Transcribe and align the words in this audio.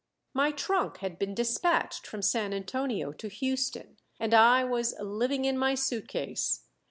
My 0.33 0.49
trunk 0.49 0.97
had 0.97 1.19
been 1.19 1.35
despatched 1.35 2.07
from 2.07 2.23
San 2.23 2.53
Antonio 2.53 3.11
to 3.11 3.27
Houston, 3.27 3.97
and 4.19 4.33
I 4.33 4.63
was 4.63 4.95
"living 4.99 5.45
in 5.45 5.59
my 5.59 5.75
suitcase." 5.75 6.63